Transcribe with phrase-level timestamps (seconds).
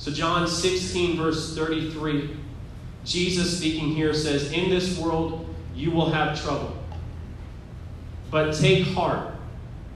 [0.00, 2.34] So, John 16, verse 33,
[3.04, 6.74] Jesus speaking here says, In this world you will have trouble.
[8.30, 9.34] But take heart,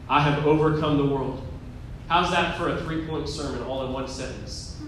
[0.06, 1.40] I have overcome the world.
[2.06, 4.78] How's that for a three point sermon all in one sentence?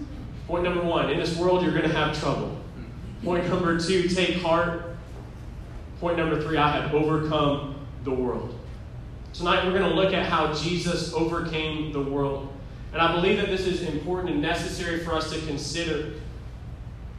[0.45, 2.55] Point number one in this world, you're going to have trouble.
[3.23, 4.97] Point number two, take heart.
[5.99, 8.53] Point number three, I have overcome the world.
[9.33, 12.53] Tonight, we're going to look at how Jesus overcame the world.
[12.97, 16.13] And I believe that this is important and necessary for us to consider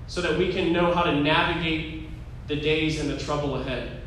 [0.08, 2.08] so that we can know how to navigate
[2.48, 4.00] the days and the trouble ahead.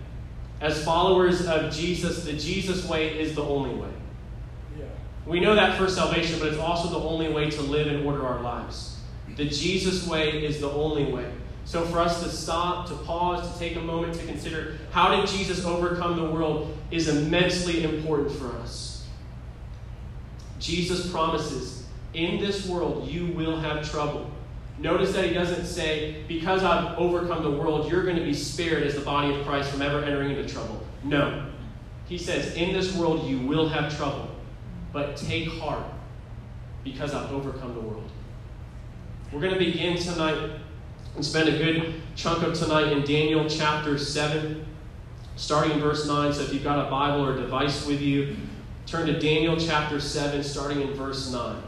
[0.60, 3.88] As followers of Jesus, the Jesus way is the only way.
[4.78, 4.84] Yeah.
[5.26, 8.28] We know that for salvation, but it's also the only way to live and order
[8.28, 8.98] our lives.
[9.38, 11.32] The Jesus way is the only way.
[11.64, 15.26] So, for us to stop, to pause, to take a moment to consider how did
[15.30, 18.91] Jesus overcome the world is immensely important for us.
[20.62, 21.84] Jesus promises,
[22.14, 24.30] in this world you will have trouble.
[24.78, 28.84] Notice that he doesn't say, because I've overcome the world, you're going to be spared
[28.84, 30.82] as the body of Christ from ever entering into trouble.
[31.04, 31.48] No.
[32.08, 34.30] He says, in this world you will have trouble,
[34.94, 35.86] but take heart
[36.84, 38.10] because I've overcome the world.
[39.32, 40.52] We're going to begin tonight
[41.16, 44.66] and spend a good chunk of tonight in Daniel chapter 7,
[45.36, 46.34] starting in verse 9.
[46.34, 48.36] So if you've got a Bible or a device with you,
[48.86, 51.64] turn to Daniel chapter 7, starting in verse 9.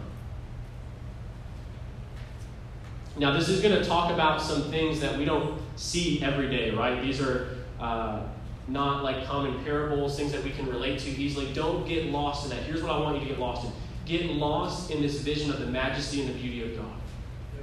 [3.18, 6.72] Now, this is going to talk about some things that we don't see every day,
[6.72, 7.02] right?
[7.02, 8.24] These are uh,
[8.68, 11.54] not like common parables, things that we can relate to easily.
[11.54, 12.64] Don't get lost in that.
[12.64, 13.72] Here's what I want you to get lost in
[14.06, 16.92] get lost in this vision of the majesty and the beauty of God.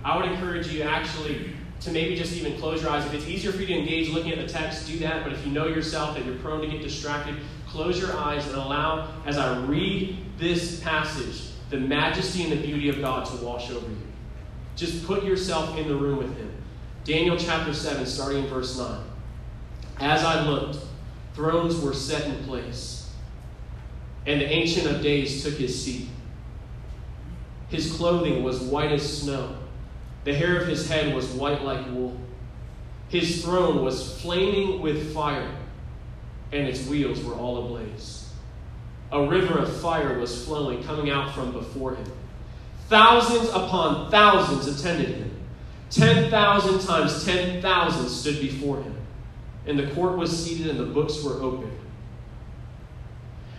[0.03, 3.05] I would encourage you actually to maybe just even close your eyes.
[3.07, 5.23] If it's easier for you to engage looking at the text, do that.
[5.23, 7.37] But if you know yourself that you're prone to get distracted,
[7.71, 12.89] close your eyes and allow, as I read this passage, the majesty and the beauty
[12.89, 13.97] of God to wash over you.
[14.77, 16.51] Just put yourself in the room with him.
[17.05, 19.01] Daniel chapter 7, starting in verse 9.
[20.01, 20.79] As I looked,
[21.35, 23.11] thrones were set in place,
[24.27, 26.09] and the Ancient of Days took his seat.
[27.69, 29.57] His clothing was white as snow,
[30.25, 32.17] the hair of his head was white like wool.
[33.09, 35.51] His throne was flaming with fire,
[36.53, 38.33] and its wheels were all ablaze.
[39.13, 42.13] A river of fire was flowing, coming out from before him.
[42.89, 45.31] Thousands upon thousands attended him.
[45.91, 48.95] 10,000 times 10,000 stood before him.
[49.67, 51.77] And the court was seated and the books were opened.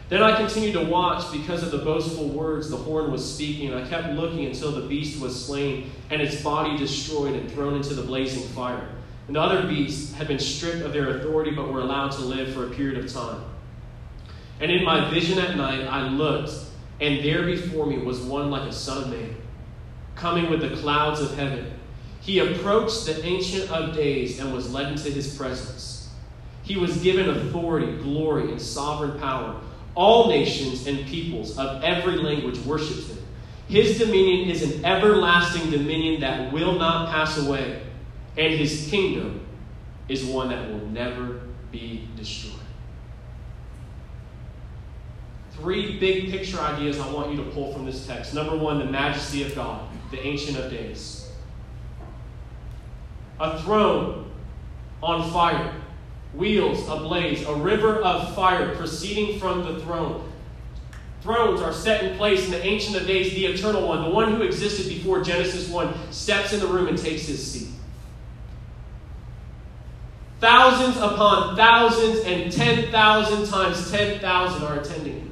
[0.09, 3.81] Then I continued to watch because of the boastful words the horn was speaking, and
[3.81, 7.93] I kept looking until the beast was slain and its body destroyed and thrown into
[7.93, 8.89] the blazing fire.
[9.27, 12.53] And the other beasts had been stripped of their authority but were allowed to live
[12.53, 13.43] for a period of time.
[14.59, 16.51] And in my vision at night, I looked
[17.01, 19.35] and there before me was one like a son of man,
[20.15, 21.73] coming with the clouds of heaven.
[22.21, 26.09] He approached the Ancient of Days and was led into his presence.
[26.61, 29.59] He was given authority, glory, and sovereign power.
[29.95, 33.17] All nations and peoples of every language worshiped him.
[33.67, 37.80] His dominion is an everlasting dominion that will not pass away,
[38.37, 39.45] and his kingdom
[40.07, 42.61] is one that will never be destroyed
[45.61, 48.33] three big picture ideas I want you to pull from this text.
[48.33, 51.31] Number one, the majesty of God, the Ancient of Days.
[53.39, 54.31] A throne
[55.03, 55.73] on fire,
[56.33, 60.31] wheels ablaze, a river of fire proceeding from the throne.
[61.21, 64.33] Thrones are set in place in the Ancient of Days, the Eternal One, the one
[64.33, 67.69] who existed before Genesis 1, steps in the room and takes his seat.
[70.41, 75.31] Thousands upon thousands and 10,000 times 10,000 are attending him.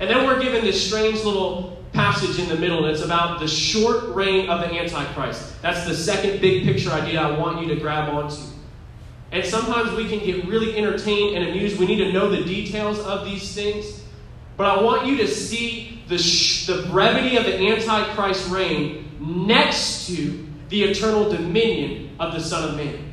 [0.00, 3.46] And then we're given this strange little passage in the middle, and it's about the
[3.46, 5.60] short reign of the Antichrist.
[5.60, 8.40] That's the second big picture idea I want you to grab onto.
[9.30, 11.78] And sometimes we can get really entertained and amused.
[11.78, 14.02] We need to know the details of these things.
[14.56, 20.06] But I want you to see the, sh- the brevity of the Antichrist reign next
[20.06, 23.07] to the eternal dominion of the Son of Man.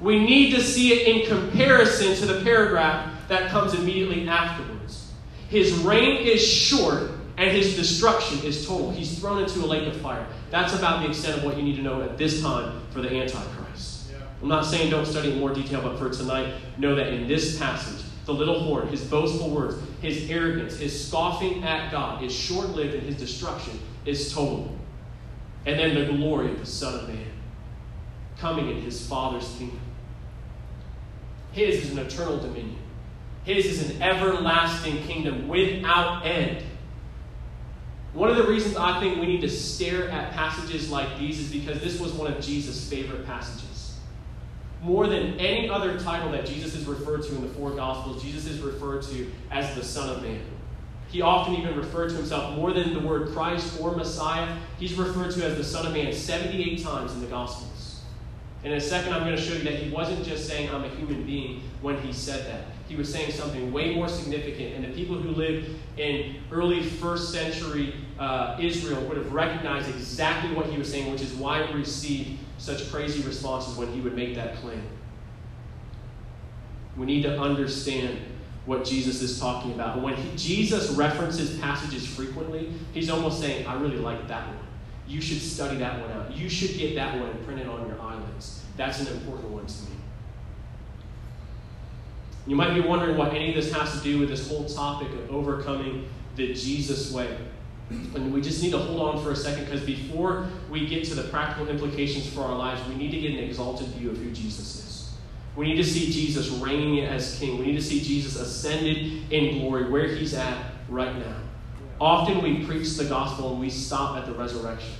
[0.00, 5.12] We need to see it in comparison to the paragraph that comes immediately afterwards.
[5.48, 8.90] His reign is short and his destruction is total.
[8.90, 10.26] He's thrown into a lake of fire.
[10.50, 13.08] That's about the extent of what you need to know at this time for the
[13.08, 14.10] Antichrist.
[14.10, 14.18] Yeah.
[14.42, 17.58] I'm not saying don't study in more detail, but for tonight, know that in this
[17.58, 22.68] passage, the little horn, his boastful words, his arrogance, his scoffing at God is short
[22.70, 24.76] lived and his destruction is total.
[25.64, 27.26] And then the glory of the Son of Man
[28.38, 29.80] coming in his Father's kingdom.
[31.58, 32.78] His is an eternal dominion.
[33.42, 36.62] His is an everlasting kingdom without end.
[38.12, 41.50] One of the reasons I think we need to stare at passages like these is
[41.50, 43.98] because this was one of Jesus' favorite passages.
[44.82, 48.46] More than any other title that Jesus is referred to in the four Gospels, Jesus
[48.46, 50.40] is referred to as the Son of Man.
[51.08, 54.56] He often even referred to himself more than the word Christ or Messiah.
[54.78, 57.77] He's referred to as the Son of Man 78 times in the Gospels.
[58.64, 60.88] In a second, I'm going to show you that he wasn't just saying, I'm a
[60.88, 62.64] human being when he said that.
[62.88, 64.74] He was saying something way more significant.
[64.74, 70.52] And the people who lived in early first century uh, Israel would have recognized exactly
[70.54, 74.14] what he was saying, which is why he received such crazy responses when he would
[74.14, 74.82] make that claim.
[76.96, 78.18] We need to understand
[78.66, 80.02] what Jesus is talking about.
[80.02, 84.58] When he, Jesus references passages frequently, he's almost saying, I really like that one.
[85.06, 86.36] You should study that one out.
[86.36, 88.27] You should get that one and print it on your eyelids.
[88.78, 89.96] That's an important one to me.
[92.46, 95.08] You might be wondering what any of this has to do with this whole topic
[95.08, 97.36] of overcoming the Jesus way.
[97.90, 101.14] And we just need to hold on for a second because before we get to
[101.14, 104.30] the practical implications for our lives, we need to get an exalted view of who
[104.30, 105.14] Jesus is.
[105.56, 107.58] We need to see Jesus reigning as king.
[107.58, 110.56] We need to see Jesus ascended in glory where he's at
[110.88, 111.36] right now.
[112.00, 114.94] Often we preach the gospel and we stop at the resurrection.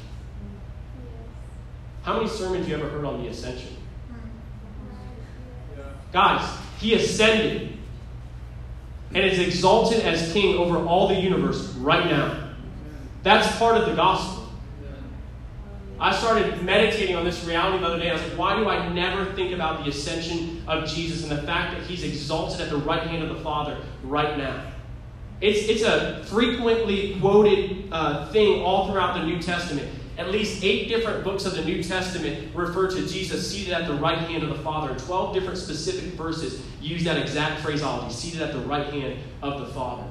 [2.08, 3.76] How many sermons you ever heard on the ascension?
[6.10, 6.42] Guys,
[6.80, 7.76] he ascended
[9.14, 12.54] and is exalted as king over all the universe right now.
[13.24, 14.48] That's part of the gospel.
[16.00, 18.08] I started meditating on this reality the other day.
[18.08, 21.42] I was like, why do I never think about the ascension of Jesus and the
[21.42, 24.72] fact that he's exalted at the right hand of the Father right now?
[25.42, 29.90] It's, it's a frequently quoted uh, thing all throughout the New Testament.
[30.18, 33.94] At least eight different books of the New Testament refer to Jesus seated at the
[33.94, 34.92] right hand of the Father.
[34.98, 39.66] Twelve different specific verses use that exact phraseology seated at the right hand of the
[39.66, 40.02] Father.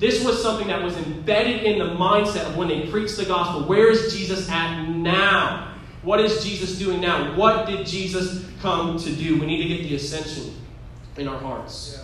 [0.00, 3.62] This was something that was embedded in the mindset of when they preached the gospel.
[3.68, 5.74] Where is Jesus at now?
[6.02, 7.36] What is Jesus doing now?
[7.36, 9.38] What did Jesus come to do?
[9.38, 10.54] We need to get the ascension
[11.16, 11.98] in our hearts.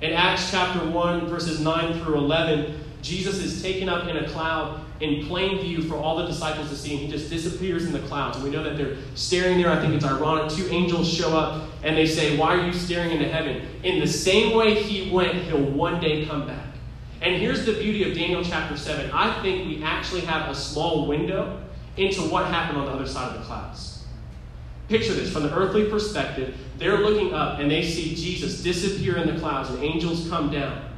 [0.00, 0.08] Yeah.
[0.08, 4.80] In Acts chapter 1, verses 9 through 11, Jesus is taken up in a cloud
[5.00, 8.00] in plain view for all the disciples to see, and he just disappears in the
[8.00, 8.36] clouds.
[8.36, 9.70] And we know that they're staring there.
[9.70, 10.50] I think it's ironic.
[10.52, 13.62] Two angels show up and they say, Why are you staring into heaven?
[13.82, 16.66] In the same way he went, he'll one day come back.
[17.20, 19.10] And here's the beauty of Daniel chapter 7.
[19.10, 21.62] I think we actually have a small window
[21.96, 24.04] into what happened on the other side of the clouds.
[24.88, 29.32] Picture this from the earthly perspective, they're looking up and they see Jesus disappear in
[29.32, 30.90] the clouds and angels come down.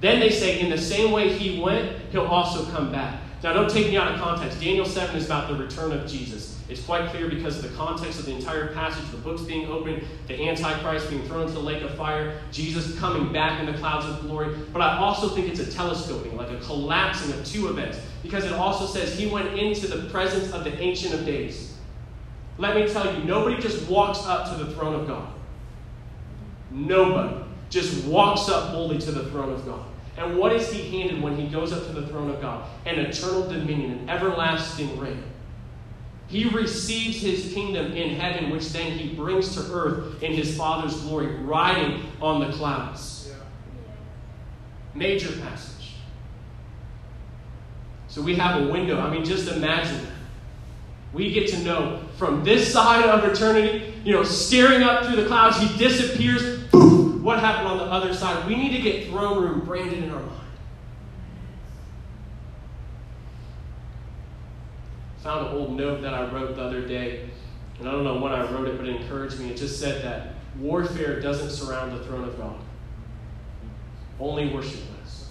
[0.00, 3.21] Then they say, in the same way he went, he'll also come back.
[3.42, 4.60] Now, don't take me out of context.
[4.60, 6.60] Daniel 7 is about the return of Jesus.
[6.68, 10.04] It's quite clear because of the context of the entire passage, the books being opened,
[10.28, 14.06] the Antichrist being thrown into the lake of fire, Jesus coming back in the clouds
[14.06, 14.54] of glory.
[14.72, 18.52] But I also think it's a telescoping, like a collapsing of two events, because it
[18.52, 21.76] also says he went into the presence of the Ancient of Days.
[22.58, 25.32] Let me tell you, nobody just walks up to the throne of God.
[26.70, 29.84] Nobody just walks up boldly to the throne of God.
[30.16, 32.68] And what is he handed when he goes up to the throne of God?
[32.84, 35.22] An eternal dominion, an everlasting reign.
[36.28, 41.00] He receives his kingdom in heaven, which then he brings to earth in his Father's
[41.02, 43.28] glory, riding on the clouds.
[43.28, 43.36] Yeah.
[44.94, 45.94] Major passage.
[48.08, 49.00] So we have a window.
[49.00, 50.12] I mean, just imagine that.
[51.12, 55.26] We get to know from this side of eternity, you know, staring up through the
[55.26, 56.64] clouds, he disappears.
[56.68, 58.46] Poof, what happened on the other side?
[58.46, 60.42] We need to get throne room branded in our mind.
[65.22, 67.28] found an old note that I wrote the other day,
[67.78, 69.50] and I don't know when I wrote it, but it encouraged me.
[69.50, 72.58] It just said that warfare doesn't surround the throne of God,
[74.18, 75.30] only worship does.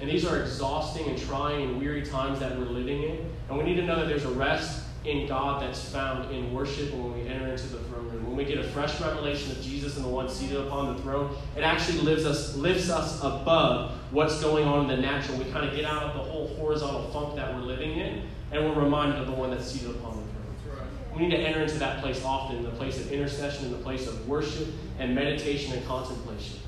[0.00, 3.64] And these are exhausting and trying and weary times that we're living in, and we
[3.64, 7.28] need to know that there's a rest in God that's found in worship when we
[7.28, 8.01] enter into the throne.
[8.32, 11.36] When we get a fresh revelation of Jesus and the one seated upon the throne,
[11.54, 15.36] it actually lifts us, lifts us above what's going on in the natural.
[15.36, 18.64] We kind of get out of the whole horizontal funk that we're living in and
[18.64, 20.22] we're reminded of the one that's seated upon the
[20.70, 20.88] throne.
[21.14, 24.06] We need to enter into that place often, the place of intercession, in the place
[24.06, 24.66] of worship
[24.98, 26.58] and meditation and contemplation,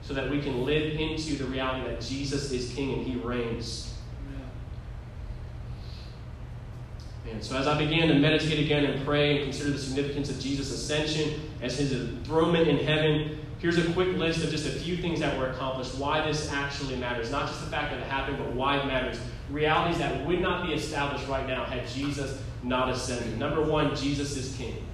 [0.00, 3.89] so that we can live into the reality that Jesus is King and He reigns.
[7.28, 10.40] And so, as I began to meditate again and pray and consider the significance of
[10.40, 14.96] Jesus' ascension as his enthronement in heaven, here's a quick list of just a few
[14.96, 17.30] things that were accomplished, why this actually matters.
[17.30, 19.18] Not just the fact that it happened, but why it matters
[19.50, 23.38] realities that would not be established right now had Jesus not ascended.
[23.38, 24.86] Number one, Jesus is king.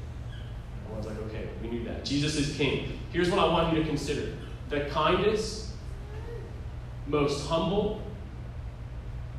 [0.85, 2.05] Everyone's like, okay, we knew that.
[2.05, 2.99] Jesus is king.
[3.13, 4.35] Here's what I want you to consider
[4.69, 5.73] the kindest,
[7.07, 8.03] most humble,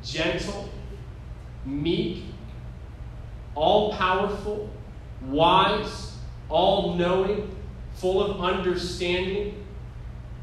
[0.02, 0.70] gentle,
[1.66, 2.24] meek,
[3.58, 4.70] all powerful,
[5.26, 6.12] wise,
[6.48, 7.54] all knowing,
[7.94, 9.64] full of understanding,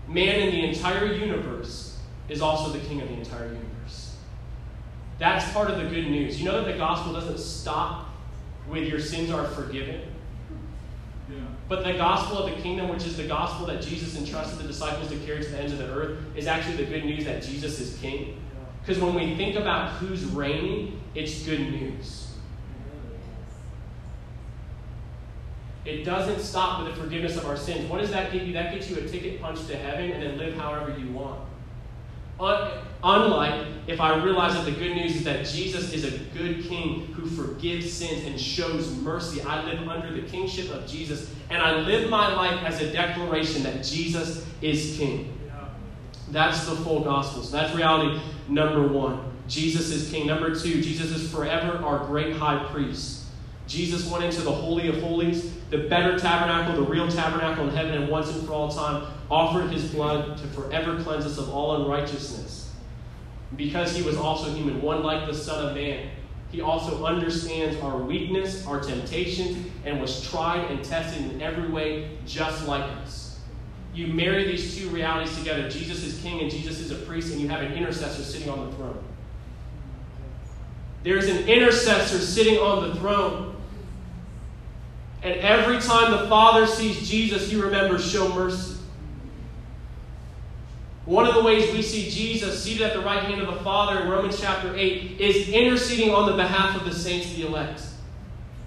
[0.07, 4.17] man in the entire universe is also the king of the entire universe.
[5.17, 6.39] That's part of the good news.
[6.39, 8.09] You know that the gospel doesn't stop
[8.67, 10.01] with your sins are forgiven.
[11.29, 11.37] Yeah.
[11.69, 15.09] But the gospel of the kingdom, which is the gospel that Jesus entrusted the disciples
[15.09, 17.79] to carry to the ends of the earth, is actually the good news that Jesus
[17.79, 18.37] is king.
[18.81, 22.24] Because when we think about who's reigning, it's good news.
[25.85, 27.89] It doesn't stop with the forgiveness of our sins.
[27.89, 28.53] What does that get you?
[28.53, 31.41] That gets you a ticket punch to heaven and then live however you want.
[33.03, 37.05] unlike if I realize that the good news is that Jesus is a good king
[37.13, 39.41] who forgives sins and shows mercy.
[39.41, 43.63] I live under the kingship of Jesus, and I live my life as a declaration
[43.63, 45.37] that Jesus is king.
[46.31, 47.43] That's the full gospel.
[47.43, 49.31] So that's reality number one.
[49.47, 50.25] Jesus is king.
[50.25, 53.24] Number two, Jesus is forever our great high priest.
[53.67, 57.95] Jesus went into the Holy of Holies, the better tabernacle, the real tabernacle in heaven,
[57.95, 61.83] and once and for all time offered his blood to forever cleanse us of all
[61.83, 62.71] unrighteousness.
[63.55, 66.09] Because he was also human, one like the Son of Man,
[66.51, 72.17] he also understands our weakness, our temptations, and was tried and tested in every way
[72.25, 73.39] just like us.
[73.93, 77.41] You marry these two realities together Jesus is king and Jesus is a priest, and
[77.41, 79.03] you have an intercessor sitting on the throne.
[81.03, 83.54] There's an intercessor sitting on the throne.
[85.25, 88.77] And every time the Father sees Jesus, he remembers, show mercy.
[91.05, 94.01] One of the ways we see Jesus seated at the right hand of the Father
[94.01, 97.81] in Romans chapter 8 is interceding on the behalf of the saints, the elect.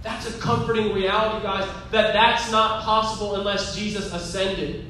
[0.03, 4.85] That's a comforting reality, guys, that that's not possible unless Jesus ascended.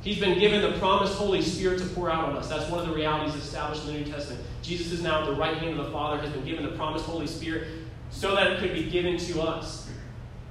[0.00, 2.48] He's been given the promised Holy Spirit to pour out on us.
[2.48, 4.42] That's one of the realities established in the New Testament.
[4.62, 7.04] Jesus is now at the right hand of the Father, has been given the promised
[7.04, 7.68] Holy Spirit
[8.10, 9.86] so that it could be given to us.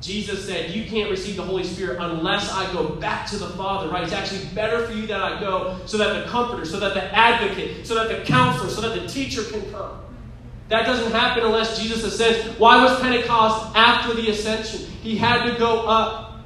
[0.01, 3.89] Jesus said, You can't receive the Holy Spirit unless I go back to the Father,
[3.89, 4.03] right?
[4.03, 7.03] It's actually better for you that I go so that the comforter, so that the
[7.15, 10.01] advocate, so that the counselor, so that the teacher can come.
[10.69, 12.59] That doesn't happen unless Jesus ascends.
[12.59, 14.81] Why was Pentecost after the ascension?
[15.01, 16.39] He had to go up.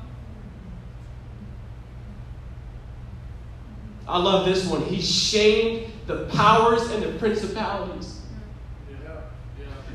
[4.07, 4.83] I love this one.
[4.83, 8.18] He shamed the powers and the principalities.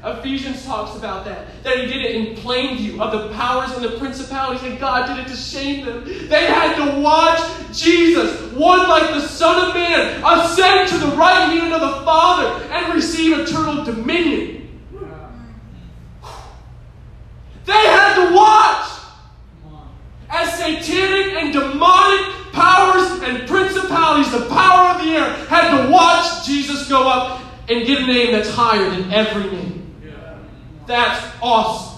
[0.04, 1.46] Ephesians talks about that.
[1.62, 5.06] That he did it in plain view of the powers and the principalities, and God
[5.06, 6.04] did it to shame them.
[6.04, 7.40] They had to watch
[7.72, 12.64] Jesus, one like the Son of Man, ascend to the right hand of the Father
[12.66, 14.60] and receive eternal dominion.
[17.64, 18.90] They had to watch
[20.28, 26.44] as satanic and demonic powers and principalities, the power of the air, had to watch
[26.46, 29.83] Jesus go up and get a name that's higher than every name.
[30.86, 31.94] That's awesome.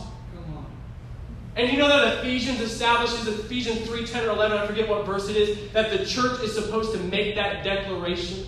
[1.57, 5.29] And you know that Ephesians establishes, Ephesians 3 10 or 11, I forget what verse
[5.31, 8.47] it is, that the church is supposed to make that declaration.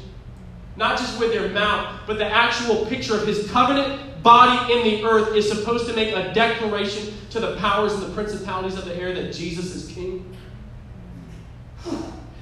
[0.76, 5.04] Not just with their mouth, but the actual picture of his covenant body in the
[5.04, 8.95] earth is supposed to make a declaration to the powers and the principalities of the
[8.95, 10.37] air that Jesus is king.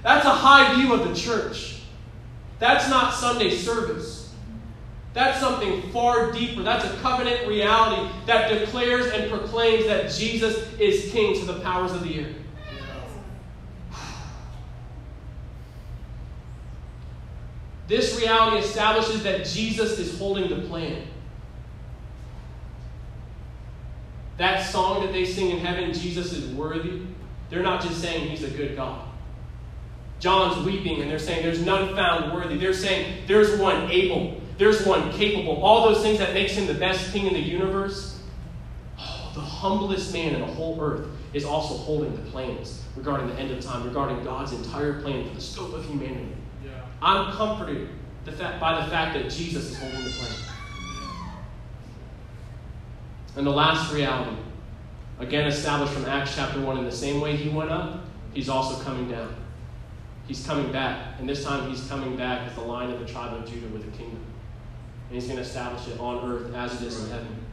[0.02, 1.80] That's a high view of the church.
[2.58, 4.25] That's not Sunday service.
[5.16, 6.62] That's something far deeper.
[6.62, 11.92] That's a covenant reality that declares and proclaims that Jesus is king to the powers
[11.92, 12.28] of the air.
[17.88, 21.06] This reality establishes that Jesus is holding the plan.
[24.36, 27.00] That song that they sing in heaven, Jesus is worthy,
[27.48, 29.08] they're not just saying he's a good God.
[30.20, 32.58] John's weeping and they're saying there's none found worthy.
[32.58, 34.42] They're saying there's one able.
[34.58, 35.62] There's one capable.
[35.62, 38.18] All those things that makes him the best king in the universe.
[38.98, 43.34] Oh, the humblest man in the whole earth is also holding the plans regarding the
[43.34, 46.32] end of time, regarding God's entire plan for the scope of humanity.
[46.64, 46.70] Yeah.
[47.02, 47.90] I'm comforted
[48.24, 50.32] the fact, by the fact that Jesus is holding the plan.
[53.36, 54.36] And the last reality,
[55.18, 58.00] again established from Acts chapter 1, in the same way he went up,
[58.32, 59.36] he's also coming down.
[60.26, 63.34] He's coming back, and this time he's coming back as the line of the tribe
[63.34, 64.25] of Judah with a kingdom
[65.08, 67.46] and He's going to establish it on earth as it is in heaven.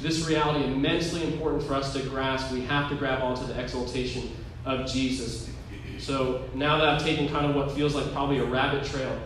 [0.00, 2.52] This reality immensely important for us to grasp.
[2.52, 5.48] We have to grab onto the exaltation of Jesus.
[5.98, 9.16] So now that I've taken kind of what feels like probably a rabbit trail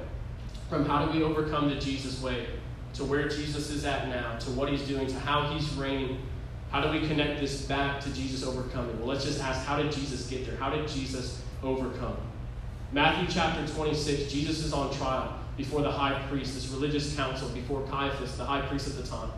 [0.68, 2.46] from how do we overcome the Jesus way
[2.94, 6.18] to where Jesus is at now, to what he's doing, to how he's reigning,
[6.70, 8.98] how do we connect this back to Jesus overcoming?
[8.98, 10.56] Well, let's just ask how did Jesus get there?
[10.56, 12.16] How did Jesus overcome?
[12.92, 17.82] Matthew chapter 26, Jesus is on trial before the high priest, this religious council, before
[17.88, 19.30] Caiaphas, the high priest at the time.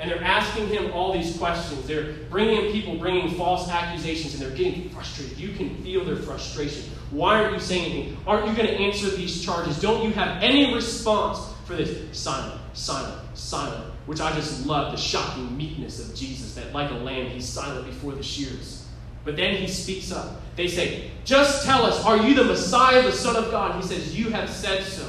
[0.00, 1.86] And they're asking him all these questions.
[1.86, 5.38] They're bringing in people, bringing false accusations, and they're getting frustrated.
[5.38, 6.84] You can feel their frustration.
[7.10, 8.16] Why aren't you saying anything?
[8.26, 9.80] Aren't you going to answer these charges?
[9.80, 12.16] Don't you have any response for this?
[12.16, 13.92] Silent, silent, silent.
[14.06, 17.86] Which I just love the shocking meekness of Jesus, that like a lamb, he's silent
[17.86, 18.86] before the shears.
[19.24, 20.40] But then he speaks up.
[20.58, 23.80] They say, Just tell us, are you the Messiah, the Son of God?
[23.80, 25.08] He says, You have said so.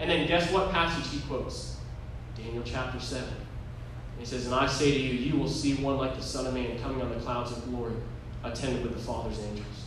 [0.00, 1.76] And then guess what passage he quotes?
[2.36, 3.24] Daniel chapter 7.
[4.18, 6.54] He says, And I say to you, you will see one like the Son of
[6.54, 7.94] Man coming on the clouds of glory,
[8.42, 9.84] attended with the Father's angels.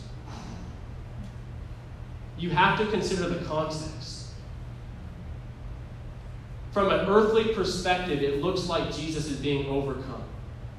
[2.38, 4.28] You have to consider the context.
[6.72, 10.22] From an earthly perspective, it looks like Jesus is being overcome.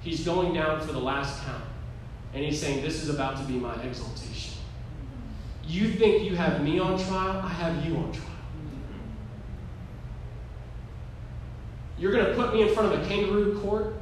[0.02, 1.64] He's going down for the last count.
[2.36, 4.56] And he's saying, This is about to be my exaltation.
[5.66, 7.42] You think you have me on trial?
[7.44, 8.28] I have you on trial.
[11.98, 13.96] You're going to put me in front of a kangaroo court?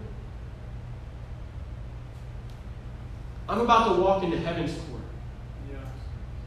[3.47, 5.01] I'm about to walk into heaven's court,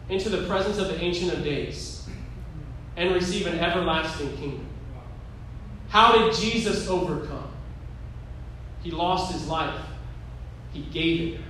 [0.08, 2.08] into the presence of the Ancient of Days,
[2.96, 4.66] and receive an everlasting kingdom.
[5.88, 7.52] How did Jesus overcome?
[8.82, 9.80] He lost his life,
[10.72, 11.40] he gave it.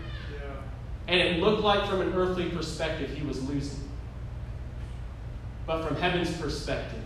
[1.09, 3.89] And it looked like, from an earthly perspective, he was losing.
[5.67, 7.03] But from heaven's perspective,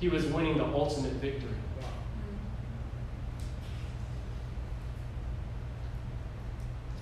[0.00, 1.50] he was winning the ultimate victory.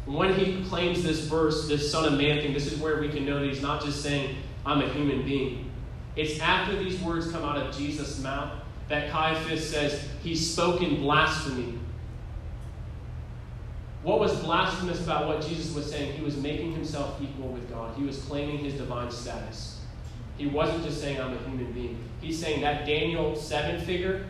[0.04, 3.24] When he claims this verse, this Son of Man thing, this is where we can
[3.24, 4.36] know that he's not just saying,
[4.66, 5.70] I'm a human being.
[6.16, 8.52] It's after these words come out of Jesus' mouth
[8.88, 11.78] that Caiaphas says, He's spoken blasphemy.
[14.02, 16.14] What was blasphemous about what Jesus was saying?
[16.14, 19.80] He was making himself equal with God, he was claiming his divine status.
[20.36, 22.02] He wasn't just saying, I'm a human being.
[22.20, 24.26] He's saying that Daniel 7 figure,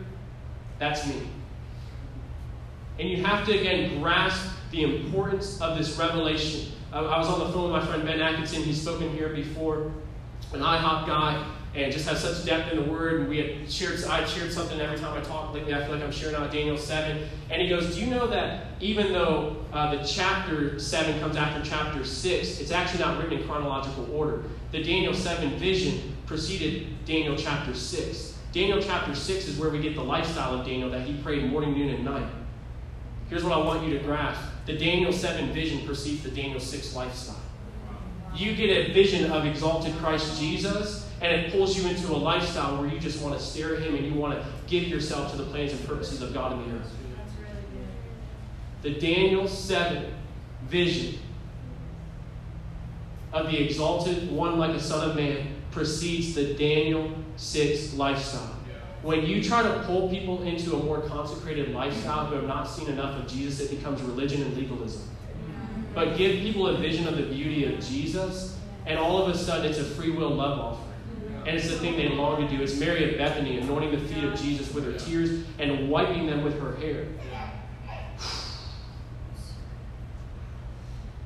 [0.77, 1.15] that's me.
[2.99, 6.71] And you have to, again, grasp the importance of this revelation.
[6.91, 8.61] I, was on the phone with my friend Ben Atkinson.
[8.61, 9.91] He's spoken here before,
[10.51, 11.43] an IHOP guy,
[11.75, 13.21] and just has such depth in the Word.
[13.21, 15.73] And we had shared, I shared something every time I talk lately.
[15.73, 17.27] I feel like I'm sharing out Daniel 7.
[17.49, 21.67] And he goes, Do you know that even though uh, the chapter 7 comes after
[21.67, 24.43] chapter 6, it's actually not written in chronological order?
[24.71, 28.37] The Daniel 7 vision preceded Daniel chapter 6.
[28.51, 31.73] Daniel chapter 6 is where we get the lifestyle of Daniel that he prayed morning,
[31.73, 32.27] noon, and night.
[33.29, 36.95] Here's what I want you to grasp the Daniel 7 vision precedes the Daniel 6
[36.95, 37.41] lifestyle.
[38.35, 42.77] You get a vision of exalted Christ Jesus, and it pulls you into a lifestyle
[42.77, 45.37] where you just want to stare at Him and you want to give yourself to
[45.37, 46.91] the plans and purposes of God in the earth.
[48.83, 50.13] The Daniel 7
[50.67, 51.19] vision
[53.31, 58.53] of the exalted one like a son of man precedes the Daniel 6 lifestyle
[59.03, 62.87] when you try to pull people into a more consecrated lifestyle who have not seen
[62.87, 65.01] enough of Jesus, it becomes religion and legalism.
[65.01, 65.81] Mm-hmm.
[65.93, 69.69] But give people a vision of the beauty of Jesus, and all of a sudden
[69.69, 70.92] it's a free will love offering.
[71.45, 72.63] And it's the thing they long to do.
[72.63, 76.43] It's Mary of Bethany anointing the feet of Jesus with her tears and wiping them
[76.43, 77.05] with her hair.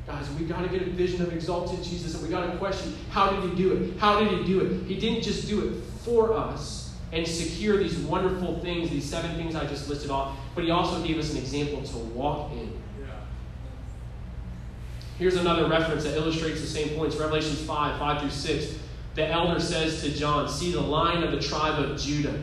[0.08, 2.96] Guys, we got to get a vision of exalted Jesus, and we got to question
[3.10, 4.00] how did he do it?
[4.00, 4.88] How did he do it?
[4.88, 9.56] He didn't just do it for us and secure these wonderful things, these seven things
[9.56, 12.74] I just listed off, but he also gave us an example to walk in.
[15.18, 18.76] Here's another reference that illustrates the same points Revelations 5 5 through 6.
[19.18, 22.40] The elder says to John, See, the lion of the tribe of Judah,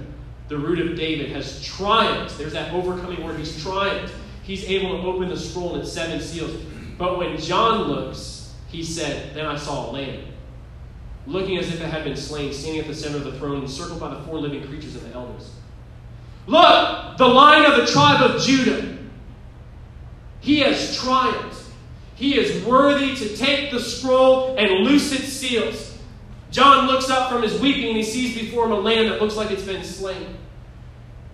[0.48, 2.37] the root of David, has triumphed.
[2.37, 3.38] There's that overcoming word.
[3.38, 4.12] He's triumphed.
[4.42, 6.50] He's able to open the scroll and its seven seals.
[6.98, 10.24] But when John looks, he said, Then I saw a lamb
[11.28, 14.00] looking as if it had been slain, standing at the center of the throne, encircled
[14.00, 15.52] by the four living creatures and the elders.
[16.48, 18.98] Look, the lion of the tribe of Judah.
[20.40, 21.62] He has triumphed.
[22.16, 25.93] He is worthy to take the scroll and loose its seals.
[26.54, 29.34] John looks up from his weeping and he sees before him a lamb that looks
[29.34, 30.36] like it's been slain.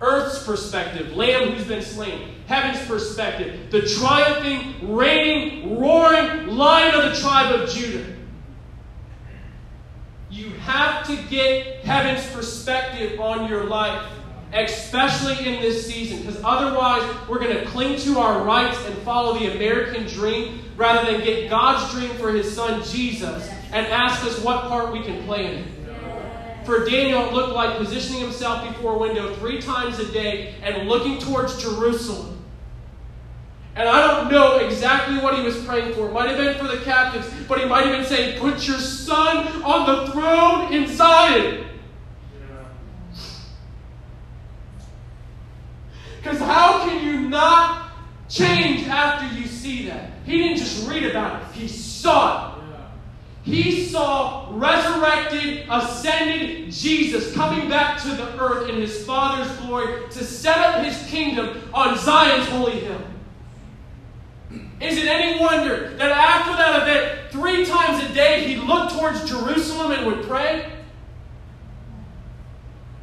[0.01, 2.29] Earth's perspective, lamb who's been slain.
[2.47, 8.15] Heaven's perspective, the triumphing, reigning, roaring lion of the tribe of Judah.
[10.31, 14.03] You have to get heaven's perspective on your life,
[14.53, 19.37] especially in this season, because otherwise we're going to cling to our rights and follow
[19.37, 24.39] the American dream rather than get God's dream for his son Jesus and ask us
[24.43, 25.67] what part we can play in it.
[26.65, 30.87] For Daniel, it looked like positioning himself before a window three times a day and
[30.87, 32.37] looking towards Jerusalem
[33.75, 36.09] And I don't know exactly what he was praying for.
[36.09, 38.77] It might have been for the captives, but he might have been saying, Put your
[38.79, 41.65] son on the throne in Zion.
[46.21, 47.91] Because how can you not
[48.29, 50.11] change after you see that?
[50.25, 52.50] He didn't just read about it, he saw it.
[53.43, 60.23] He saw resurrected, ascended Jesus coming back to the earth in his Father's glory to
[60.23, 63.01] set up his kingdom on Zion's holy hill.
[64.79, 69.27] Is it any wonder that after that event, three times a day, he looked towards
[69.29, 70.71] Jerusalem and would pray?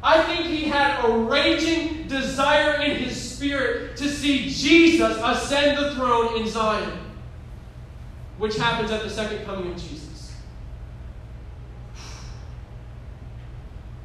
[0.01, 5.95] I think he had a raging desire in his spirit to see Jesus ascend the
[5.95, 6.97] throne in Zion,
[8.37, 10.08] which happens at the second coming of Jesus.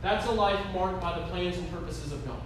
[0.04, 2.42] That's a life marked by the plans and purposes of God.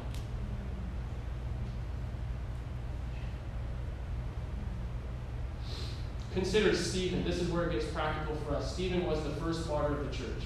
[6.35, 7.25] Consider Stephen.
[7.25, 8.73] This is where it gets practical for us.
[8.73, 10.44] Stephen was the first martyr of the church.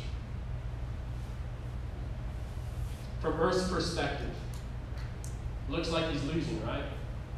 [3.20, 4.31] From Earth's perspective,
[5.68, 6.83] looks like he's losing, right?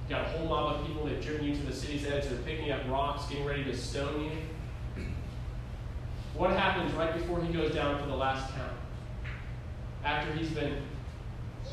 [0.08, 2.38] You got a whole mob of people, they've driven you to the city's edge, they're
[2.38, 5.04] picking up rocks, getting ready to stone you.
[6.34, 8.83] What happens right before he goes down for the last count?
[10.04, 10.82] After he's been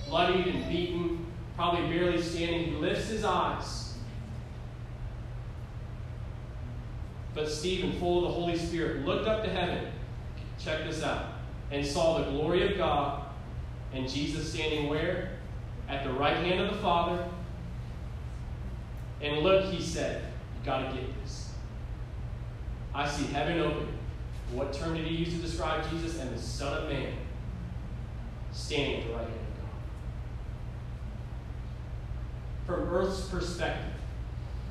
[0.08, 3.91] bloodied and beaten, probably barely standing, he lifts his eyes
[7.34, 9.91] But Stephen, full of the Holy Spirit, looked up to heaven,
[10.60, 11.28] check this out,
[11.72, 13.24] and saw the glory of God
[13.94, 15.38] and Jesus standing where?
[15.88, 17.26] At the right hand of the Father.
[19.22, 21.54] And look, he said, you got to get this.
[22.94, 23.88] I see heaven open.
[24.52, 26.20] What term did he use to describe Jesus?
[26.20, 27.13] And the Son of Man
[28.52, 29.34] standing at the right hand
[32.68, 32.78] of God.
[32.78, 33.94] From earth's perspective,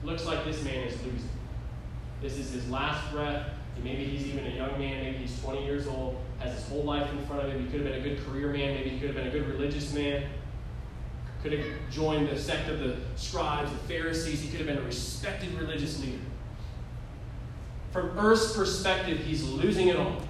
[0.05, 1.29] looks like this man is losing.
[2.23, 3.49] This is his last breath.
[3.83, 5.05] Maybe he's even a young man.
[5.05, 7.65] Maybe he's 20 years old, has his whole life in front of him.
[7.65, 8.75] He could have been a good career man.
[8.75, 10.25] Maybe he could have been a good religious man.
[11.43, 14.43] Could have joined the sect of the scribes, the Pharisees.
[14.43, 16.19] He could have been a respected religious leader.
[17.93, 20.21] From earth's perspective, he's losing it all.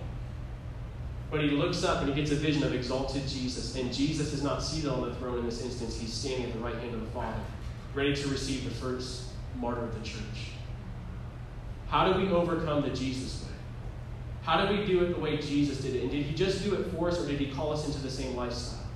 [1.31, 3.77] But he looks up and he gets a vision of exalted Jesus.
[3.77, 6.59] And Jesus is not seated on the throne in this instance, he's standing at the
[6.59, 7.41] right hand of the Father,
[7.95, 9.25] ready to receive the first
[9.57, 10.51] martyr of the church.
[11.89, 13.49] How do we overcome the Jesus way?
[14.43, 16.03] How do we do it the way Jesus did it?
[16.03, 18.11] And did he just do it for us, or did he call us into the
[18.11, 18.87] same lifestyle?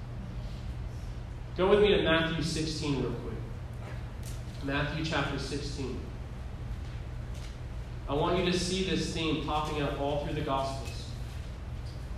[1.56, 3.34] Go with me to Matthew 16 real quick.
[4.64, 6.00] Matthew chapter 16.
[8.08, 10.93] I want you to see this theme popping up all through the Gospels.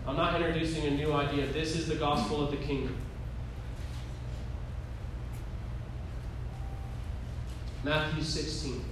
[0.07, 1.47] I'm not introducing a new idea.
[1.47, 2.97] This is the gospel of the kingdom.
[7.83, 8.85] Matthew 16.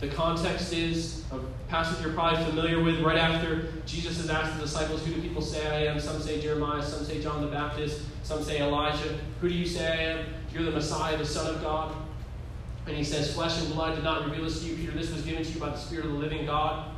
[0.00, 4.62] The context is a passage you're probably familiar with right after Jesus has asked the
[4.62, 5.98] disciples, Who do people say I am?
[5.98, 9.18] Some say Jeremiah, some say John the Baptist, some say Elijah.
[9.40, 10.26] Who do you say I am?
[10.52, 11.94] You're the Messiah, the Son of God.
[12.86, 14.92] And he says, Flesh and blood did not reveal this to you, Peter.
[14.92, 16.90] This was given to you by the Spirit of the living God.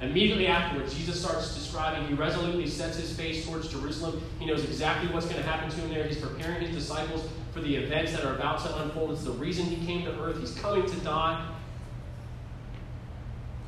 [0.00, 2.06] Immediately afterwards, Jesus starts describing.
[2.08, 4.22] He resolutely sets his face towards Jerusalem.
[4.38, 6.04] He knows exactly what's going to happen to him there.
[6.04, 9.12] He's preparing his disciples for the events that are about to unfold.
[9.12, 10.40] It's the reason he came to earth.
[10.40, 11.48] He's coming to die.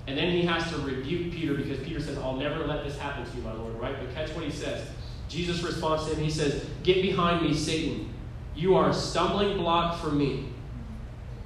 [0.07, 3.25] And then he has to rebuke Peter because Peter says, I'll never let this happen
[3.25, 3.97] to you, my Lord, right?
[3.99, 4.87] But catch what he says.
[5.29, 8.13] Jesus responds to him, he says, Get behind me, Satan.
[8.55, 10.49] You are a stumbling block for me.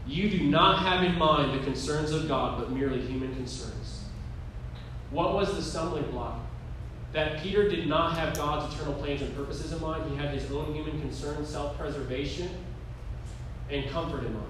[0.06, 4.04] You do not have in mind the concerns of God, but merely human concerns.
[5.10, 6.40] What was the stumbling block?
[7.12, 10.10] That Peter did not have God's eternal plans and purposes in mind.
[10.10, 12.48] He had his own human concerns, self preservation,
[13.68, 14.46] and comfort in mind.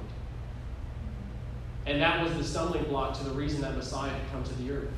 [1.87, 4.71] And that was the stumbling block to the reason that Messiah had come to the
[4.73, 4.91] earth.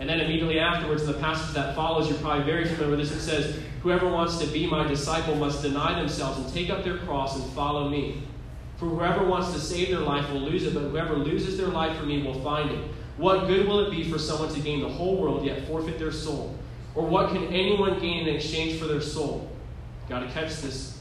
[0.00, 3.12] And then immediately afterwards, in the passage that follows, you're probably very familiar with this.
[3.12, 6.98] It says, Whoever wants to be my disciple must deny themselves and take up their
[6.98, 8.22] cross and follow me.
[8.82, 11.96] For whoever wants to save their life will lose it, but whoever loses their life
[11.96, 12.84] for me will find it.
[13.16, 16.10] What good will it be for someone to gain the whole world yet forfeit their
[16.10, 16.58] soul?
[16.96, 19.48] Or what can anyone gain in exchange for their soul?
[20.08, 20.98] Got to catch this.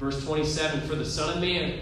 [0.00, 1.78] Verse 27 For the Son of Man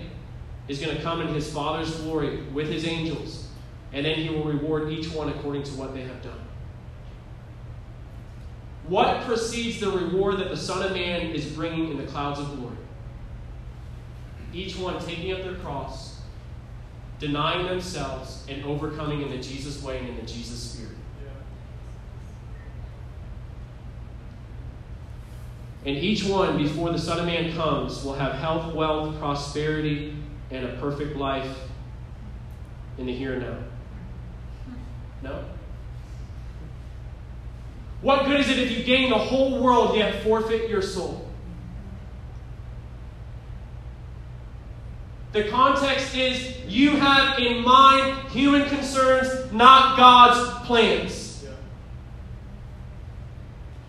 [0.69, 3.49] is going to come in his Father's glory with his angels,
[3.95, 6.41] and then he will reward each one according to what they have done.
[8.87, 12.55] What precedes the reward that the Son of Man is bringing in the clouds of
[12.59, 12.70] glory?
[14.53, 16.21] Each one taking up their cross,
[17.19, 20.97] denying themselves, and overcoming in the Jesus way and in the Jesus spirit.
[25.87, 30.15] And each one, before the Son of Man comes, will have health, wealth, prosperity,
[30.51, 31.57] and a perfect life
[32.99, 33.57] in the here and now.
[35.23, 35.45] No?
[38.03, 41.30] What good is it if you gain the whole world yet forfeit your soul?
[45.33, 51.45] The context is you have in mind human concerns, not God's plans.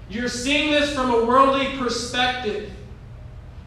[0.10, 2.71] You're seeing this from a worldly perspective.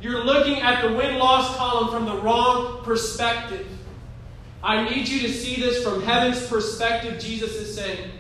[0.01, 3.67] You're looking at the win loss column from the wrong perspective.
[4.63, 8.11] I need you to see this from heaven's perspective, Jesus is saying.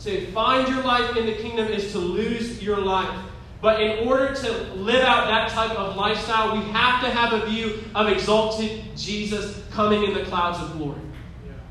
[0.00, 3.18] To find your life in the kingdom is to lose your life.
[3.66, 7.46] But in order to live out that type of lifestyle, we have to have a
[7.46, 11.00] view of exalted Jesus coming in the clouds of glory.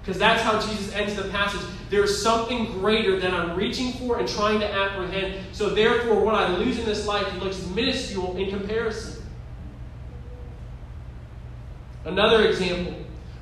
[0.01, 1.61] Because that's how Jesus ends the passage.
[1.89, 5.35] There's something greater that I'm reaching for and trying to apprehend.
[5.53, 9.23] So, therefore, what I lose in this life looks minuscule in comparison.
[12.03, 12.93] Another example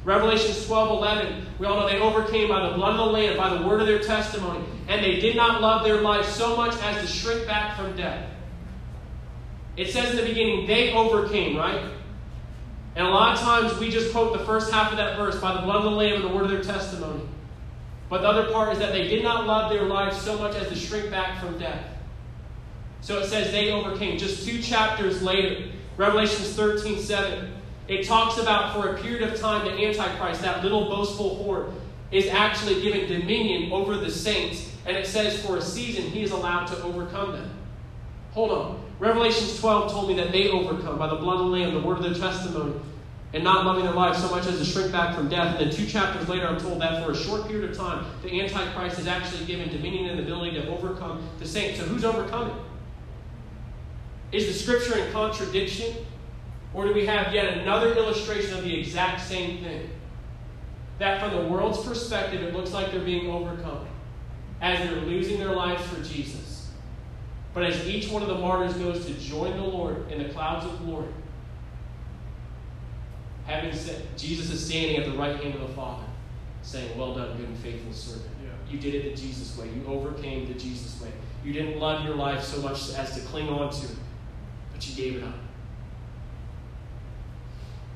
[0.03, 1.47] Revelations 12 11.
[1.57, 3.87] We all know they overcame by the blood of the Lamb, by the word of
[3.87, 7.75] their testimony, and they did not love their life so much as to shrink back
[7.75, 8.29] from death.
[9.75, 11.91] It says in the beginning, they overcame, right?
[12.95, 15.55] And a lot of times we just quote the first half of that verse by
[15.55, 17.23] the blood of the Lamb and the word of their testimony.
[18.09, 20.67] But the other part is that they did not love their life so much as
[20.67, 21.83] to shrink back from death.
[23.01, 24.19] So it says they overcame.
[24.19, 27.51] Just two chapters later, Revelations 13 7,
[27.87, 31.73] it talks about for a period of time the Antichrist, that little boastful horde,
[32.11, 34.71] is actually given dominion over the saints.
[34.85, 37.49] And it says for a season he is allowed to overcome them.
[38.33, 38.83] Hold on.
[38.99, 41.97] Revelations 12 told me that they overcome by the blood of the Lamb, the word
[41.97, 42.73] of their testimony,
[43.33, 45.59] and not loving their lives so much as to shrink back from death.
[45.59, 48.41] And then two chapters later, I'm told that for a short period of time, the
[48.41, 51.79] Antichrist is actually given dominion and ability to overcome the saints.
[51.79, 52.55] So who's overcoming?
[54.31, 55.93] Is the scripture in contradiction?
[56.73, 59.89] Or do we have yet another illustration of the exact same thing?
[60.97, 63.85] That from the world's perspective, it looks like they're being overcome
[64.59, 66.42] as they're losing their lives for Jesus.
[67.53, 70.65] But as each one of the martyrs goes to join the Lord in the clouds
[70.65, 71.09] of glory,
[73.45, 76.03] having said, Jesus is standing at the right hand of the Father,
[76.63, 78.31] saying, Well done, good and faithful servant.
[78.43, 78.49] Yeah.
[78.71, 79.67] You did it the Jesus way.
[79.67, 81.11] You overcame the Jesus way.
[81.43, 83.97] You didn't love your life so much as to cling on to it,
[84.71, 85.35] but you gave it up.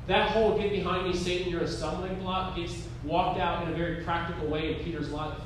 [0.06, 3.76] That whole get behind me, Satan, you're a stumbling block gets walked out in a
[3.76, 5.38] very practical way in Peter's life.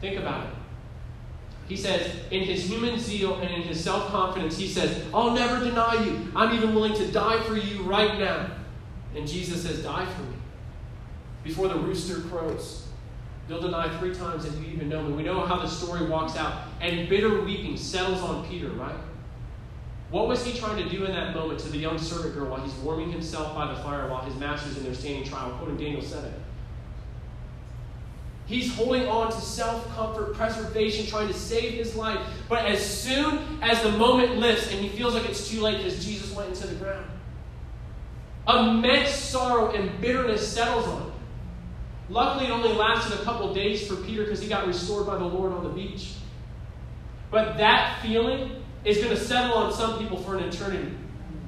[0.00, 0.54] Think about it.
[1.68, 5.64] He says, in his human zeal and in his self confidence, he says, I'll never
[5.64, 6.30] deny you.
[6.36, 8.50] I'm even willing to die for you right now.
[9.16, 10.36] And Jesus says, Die for me.
[11.42, 12.86] Before the rooster crows,
[13.48, 15.14] they'll deny three times that you even know me.
[15.14, 16.68] We know how the story walks out.
[16.80, 18.96] And bitter weeping settles on Peter, right?
[20.10, 22.60] What was he trying to do in that moment to the young servant girl while
[22.60, 26.02] he's warming himself by the fire while his master's in their standing trial, quoting Daniel
[26.02, 26.32] 7?
[28.46, 32.20] He's holding on to self comfort, preservation, trying to save his life.
[32.48, 36.04] But as soon as the moment lifts and he feels like it's too late because
[36.04, 37.06] Jesus went into the ground,
[38.48, 41.12] immense sorrow and bitterness settles on him.
[42.08, 45.24] Luckily, it only lasted a couple days for Peter because he got restored by the
[45.24, 46.12] Lord on the beach.
[47.32, 50.92] But that feeling is going to settle on some people for an eternity.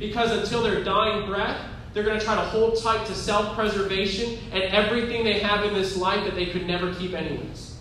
[0.01, 4.39] Because until their dying breath, they're going to try to hold tight to self preservation
[4.53, 7.77] and everything they have in this life that they could never keep, anyways.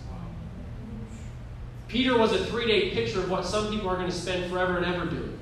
[1.88, 4.78] Peter was a three day picture of what some people are going to spend forever
[4.78, 5.38] and ever doing.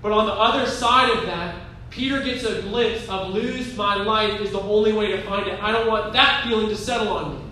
[0.00, 1.54] But on the other side of that,
[1.90, 5.62] Peter gets a glimpse of lose my life is the only way to find it.
[5.62, 7.44] I don't want that feeling to settle on me.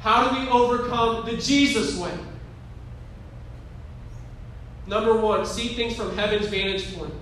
[0.00, 2.12] How do we overcome the Jesus way?
[4.86, 7.14] Number one, see things from heaven's vantage point.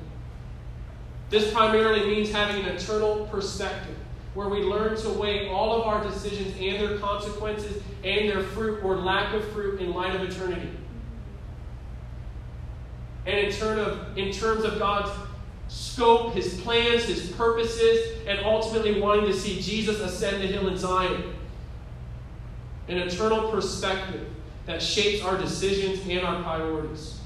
[1.30, 3.96] This primarily means having an eternal perspective,
[4.34, 8.82] where we learn to weigh all of our decisions and their consequences and their fruit
[8.82, 10.70] or lack of fruit in light of eternity.
[13.26, 15.10] And in, of, in terms of God's
[15.68, 20.78] scope, His plans, His purposes, and ultimately wanting to see Jesus ascend the hill in
[20.78, 21.34] Zion
[22.88, 24.26] an eternal perspective
[24.64, 27.17] that shapes our decisions and our priorities.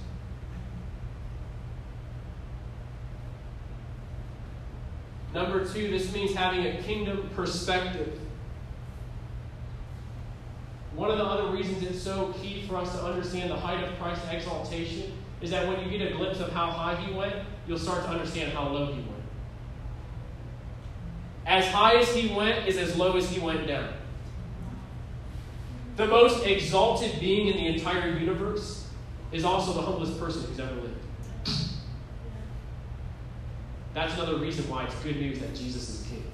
[5.35, 8.19] Number two, this means having a kingdom perspective.
[10.95, 13.99] One of the other reasons it's so key for us to understand the height of
[13.99, 17.35] Christ's exaltation is that when you get a glimpse of how high he went,
[17.67, 19.23] you'll start to understand how low he went.
[21.47, 23.93] As high as he went is as low as he went down.
[25.97, 28.87] The most exalted being in the entire universe
[29.33, 31.02] is also the humblest person who's ever lived.
[33.95, 36.25] That's another reason why it's good news that Jesus is King.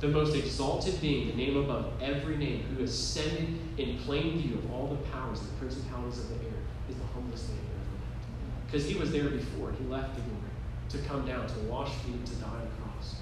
[0.00, 4.72] The most exalted being, the name above every name, who ascended in plain view of
[4.72, 8.66] all the powers, the principalities of the air, is the humblest man ever lived.
[8.66, 9.72] Because he was there before.
[9.72, 10.38] He left the glory
[10.90, 13.16] to come down, to wash feet, to die on the cross.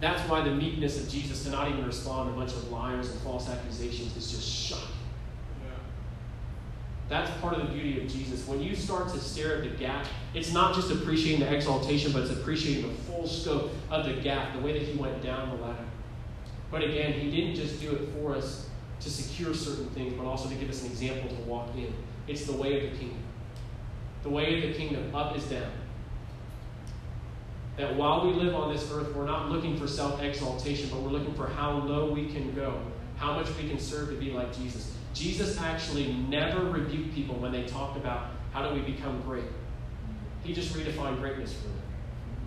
[0.00, 3.10] That's why the meekness of Jesus to not even respond to a bunch of liars
[3.10, 4.86] and false accusations is just shocking.
[7.08, 8.46] That's part of the beauty of Jesus.
[8.48, 12.22] When you start to stare at the gap, it's not just appreciating the exaltation, but
[12.22, 15.62] it's appreciating the full scope of the gap, the way that he went down the
[15.62, 15.84] ladder.
[16.70, 18.68] But again, he didn't just do it for us
[19.00, 21.92] to secure certain things, but also to give us an example to walk in.
[22.26, 23.22] It's the way of the kingdom.
[24.24, 25.70] The way of the kingdom, up is down.
[27.76, 31.10] That while we live on this earth, we're not looking for self exaltation, but we're
[31.10, 32.80] looking for how low we can go,
[33.16, 34.96] how much we can serve to be like Jesus.
[35.16, 39.44] Jesus actually never rebuked people when they talked about how do we become great.
[40.44, 41.82] He just redefined greatness for them.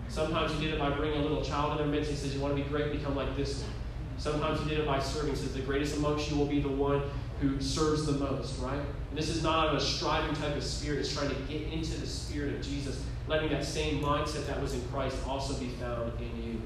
[0.08, 2.10] Sometimes he did it by bringing a little child in their midst.
[2.10, 2.92] He says, You want to be great?
[2.92, 3.72] Become like this one.
[4.18, 5.30] Sometimes he did it by serving.
[5.30, 7.02] He says, The greatest amongst you will be the one
[7.40, 8.78] who serves the most, right?
[8.78, 11.00] And this is not a striving type of spirit.
[11.00, 14.74] It's trying to get into the spirit of Jesus, letting that same mindset that was
[14.74, 16.62] in Christ also be found in you.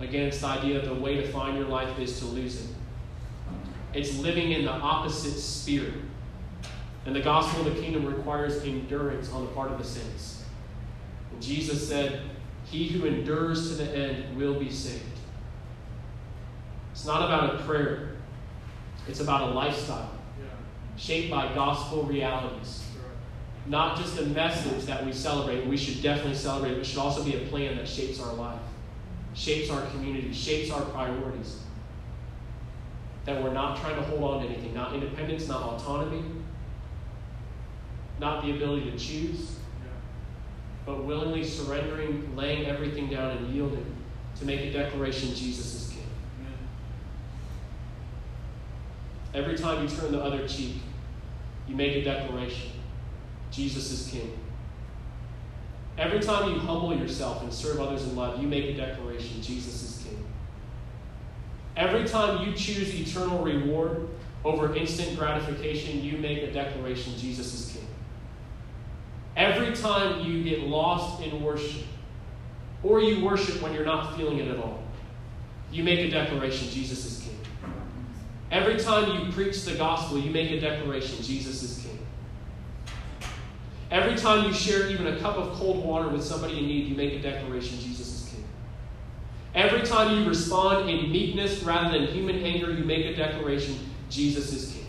[0.00, 2.66] Again, it's the idea that the way to find your life is to lose it.
[3.92, 5.94] It's living in the opposite spirit.
[7.06, 10.44] And the gospel of the kingdom requires endurance on the part of the saints.
[11.32, 12.22] And Jesus said,
[12.66, 15.02] He who endures to the end will be saved.
[16.92, 18.16] It's not about a prayer,
[19.08, 20.10] it's about a lifestyle
[21.00, 22.84] shaped by gospel realities.
[23.66, 27.24] Not just a message that we celebrate, we should definitely celebrate, but it should also
[27.24, 28.60] be a plan that shapes our life,
[29.34, 31.60] shapes our community, shapes our priorities
[33.30, 36.24] that we're not trying to hold on to anything, not independence, not autonomy,
[38.18, 39.56] not the ability to choose,
[40.84, 43.86] but willingly surrendering, laying everything down, and yielding
[44.38, 46.06] to make a declaration Jesus is King.
[49.34, 50.76] Every time you turn the other cheek,
[51.68, 52.70] you make a declaration
[53.50, 54.36] Jesus is King.
[55.96, 59.82] Every time you humble yourself and serve others in love, you make a declaration Jesus
[59.82, 60.24] is King.
[61.76, 64.08] Every time you choose eternal reward
[64.44, 67.86] over instant gratification, you make a declaration Jesus is King.
[69.36, 71.84] Every time you get lost in worship,
[72.82, 74.82] or you worship when you're not feeling it at all,
[75.70, 77.38] you make a declaration Jesus is King.
[78.50, 81.98] Every time you preach the gospel, you make a declaration Jesus is King.
[83.90, 86.96] Every time you share even a cup of cold water with somebody in need, you
[86.96, 88.19] make a declaration Jesus is King.
[89.54, 94.52] Every time you respond in meekness rather than human anger, you make a declaration Jesus
[94.52, 94.86] is King.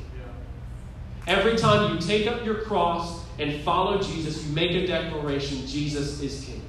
[1.28, 6.22] Every time you take up your cross and follow Jesus, you make a declaration Jesus
[6.22, 6.62] is King.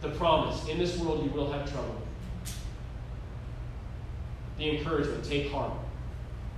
[0.00, 2.02] The promise in this world you will have trouble.
[4.58, 5.72] The encouragement take heart.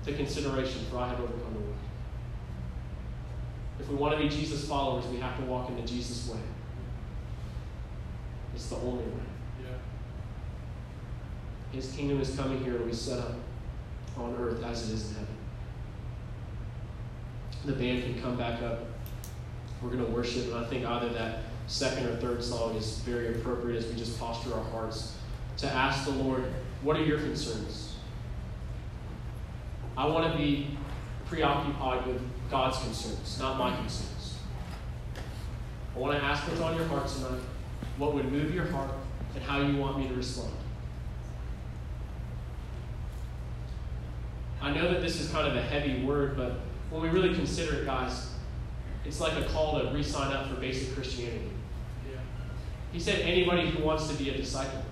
[0.05, 1.75] The consideration, for I have overcome the world.
[3.81, 6.41] If we want to be Jesus followers, we have to walk in the Jesus way.
[8.57, 9.11] It's the only way.
[9.63, 9.77] Yeah.
[11.73, 13.35] His kingdom is coming here, and we set up
[14.17, 15.37] on earth as it is in heaven.
[17.67, 18.87] The band can come back up.
[19.83, 23.35] We're going to worship, and I think either that second or third song is very
[23.35, 25.19] appropriate as we just posture our hearts
[25.59, 26.45] to ask the Lord,
[26.81, 27.97] What are your concerns?
[29.99, 30.79] I want to be
[31.27, 34.39] preoccupied with God's concerns, not my concerns.
[35.95, 37.41] I want to ask what's on your heart tonight,
[37.99, 38.91] what would move your heart,
[39.35, 40.53] and how you want me to respond.
[44.61, 47.77] I know that this is kind of a heavy word, but when we really consider
[47.77, 48.31] it, guys,
[49.05, 51.51] it's like a call to re sign up for basic Christianity.
[52.11, 52.19] Yeah.
[52.93, 54.83] He said, anybody who wants to be a disciple.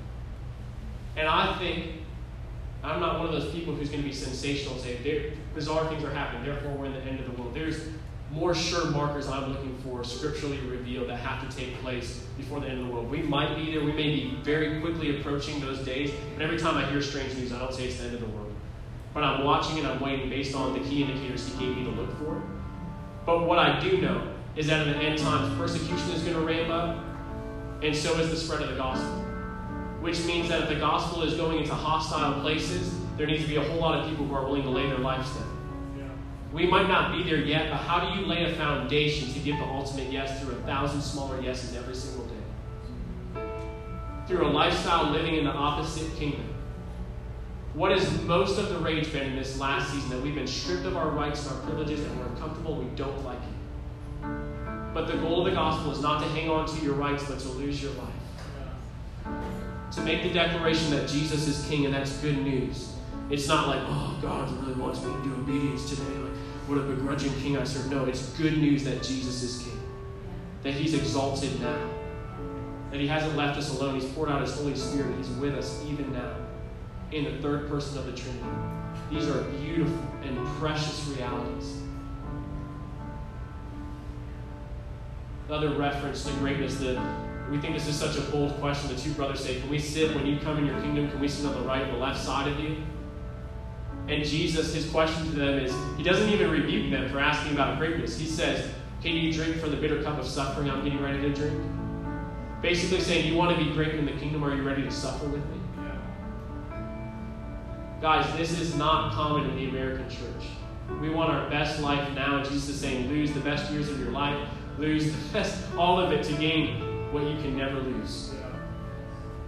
[1.16, 1.92] And I think
[2.82, 6.04] I'm not one of those people who's going to be sensational and say, bizarre things
[6.04, 7.54] are happening, therefore we're in the end of the world.
[7.54, 7.80] There's
[8.30, 12.66] more sure markers I'm looking for, scripturally revealed, that have to take place before the
[12.66, 13.10] end of the world.
[13.10, 16.76] We might be there, we may be very quickly approaching those days, but every time
[16.76, 18.52] I hear strange news, I don't say it's the end of the world.
[19.12, 21.90] But I'm watching and I'm waiting based on the key indicators he gave me to
[21.90, 22.42] look for.
[23.24, 26.40] But what I do know is that in the end times, persecution is going to
[26.40, 27.04] ramp up,
[27.82, 29.22] and so is the spread of the gospel.
[30.00, 33.56] Which means that if the gospel is going into hostile places, there needs to be
[33.56, 35.53] a whole lot of people who are willing to lay their lives down.
[36.54, 39.58] We might not be there yet, but how do you lay a foundation to give
[39.58, 43.42] the ultimate yes through a thousand smaller yeses every single day?
[44.28, 46.48] Through a lifestyle living in the opposite kingdom,
[47.74, 50.10] What is most of the rage been in this last season?
[50.10, 53.24] That we've been stripped of our rights and our privileges and we're comfortable, we don't
[53.24, 54.24] like it.
[54.94, 57.40] But the goal of the gospel is not to hang on to your rights, but
[57.40, 59.34] to lose your life.
[59.90, 62.94] To make the declaration that Jesus is king, and that's good news.
[63.28, 66.23] It's not like, oh, God really wants me to do obedience today.
[66.66, 67.90] What a begrudging king I serve.
[67.90, 69.80] No, it's good news that Jesus is king.
[70.62, 71.90] That he's exalted now.
[72.90, 74.00] That he hasn't left us alone.
[74.00, 75.14] He's poured out his Holy Spirit.
[75.18, 76.36] He's with us even now
[77.12, 78.44] in the third person of the Trinity.
[79.10, 81.82] These are beautiful and precious realities.
[85.48, 86.98] Another reference to greatness that
[87.50, 88.94] we think this is such a bold question.
[88.94, 91.10] The two brothers say, Can we sit when you come in your kingdom?
[91.10, 92.78] Can we sit on the right and the left side of you?
[94.08, 97.78] And Jesus, his question to them is, he doesn't even rebuke them for asking about
[97.78, 98.18] greatness.
[98.18, 98.68] He says,
[99.02, 101.62] Can you drink from the bitter cup of suffering I'm getting ready to drink?
[102.60, 104.44] Basically saying, You want to be great in the kingdom?
[104.44, 105.60] Are you ready to suffer with me?
[108.00, 110.48] Guys, this is not common in the American church.
[111.00, 112.42] We want our best life now.
[112.42, 114.46] Jesus is saying, lose the best years of your life,
[114.76, 116.82] lose the best, all of it to gain
[117.12, 118.34] what you can never lose.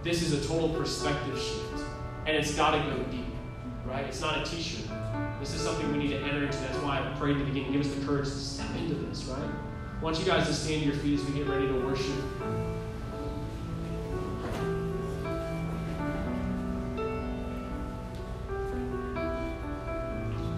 [0.03, 1.85] This is a total perspective shift.
[2.27, 3.26] And it's got to go deep,
[3.87, 4.05] right?
[4.05, 4.89] It's not a t shirt.
[5.41, 6.59] This is something we need to enter into.
[6.59, 7.73] That's why I prayed in the beginning.
[7.73, 9.51] Give us the courage to step into this, right?
[9.99, 12.15] I want you guys to stand to your feet as we get ready to worship.